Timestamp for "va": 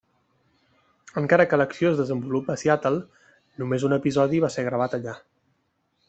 4.47-4.51